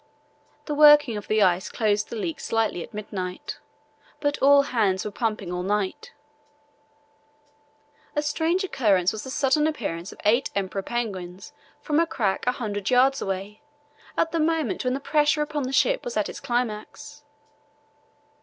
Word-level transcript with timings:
The 0.65 0.73
working 0.73 1.15
of 1.15 1.27
the 1.27 1.43
ice 1.43 1.69
closed 1.69 2.09
the 2.09 2.15
leaks 2.15 2.45
slightly 2.45 2.81
at 2.81 2.91
midnight, 2.91 3.59
but 4.19 4.39
all 4.39 4.63
hands 4.63 5.05
were 5.05 5.11
pumping 5.11 5.51
all 5.53 5.61
night. 5.61 6.11
A 8.15 8.23
strange 8.23 8.63
occurrence 8.63 9.11
was 9.13 9.23
the 9.23 9.29
sudden 9.29 9.67
appearance 9.67 10.11
of 10.11 10.19
eight 10.25 10.49
emperor 10.55 10.81
penguins 10.81 11.53
from 11.83 11.99
a 11.99 12.07
crack 12.07 12.47
100 12.47 12.83
yds. 12.85 13.21
away 13.21 13.61
at 14.17 14.31
the 14.31 14.39
moment 14.39 14.83
when 14.83 14.95
the 14.95 14.99
pressure 14.99 15.43
upon 15.43 15.61
the 15.65 15.71
ship 15.71 16.03
was 16.03 16.17
at 16.17 16.29
its 16.29 16.39
climax. 16.39 17.21